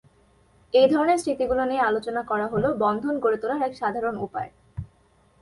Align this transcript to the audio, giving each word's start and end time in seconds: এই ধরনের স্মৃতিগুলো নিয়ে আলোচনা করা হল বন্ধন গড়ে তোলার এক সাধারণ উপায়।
এই 0.73 0.87
ধরনের 0.87 1.17
স্মৃতিগুলো 1.17 1.63
নিয়ে 1.65 1.87
আলোচনা 1.89 2.21
করা 2.23 2.47
হল 2.47 2.63
বন্ধন 2.83 3.15
গড়ে 3.19 3.37
তোলার 3.41 3.61
এক 3.61 3.73
সাধারণ 3.75 4.15
উপায়। 4.17 4.49